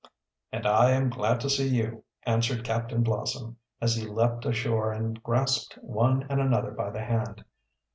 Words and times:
"And 0.51 0.65
I 0.65 0.89
am 0.93 1.11
glad 1.11 1.39
to 1.41 1.49
see 1.51 1.67
you," 1.67 2.03
answered 2.23 2.63
Captain 2.63 3.03
Blossom, 3.03 3.57
as 3.79 3.95
he 3.95 4.07
leaped 4.07 4.47
ashore 4.47 4.91
and 4.91 5.21
grasped 5.21 5.77
one 5.79 6.25
and 6.27 6.41
another 6.41 6.71
by 6.71 6.89
the 6.89 7.03
hand. 7.03 7.45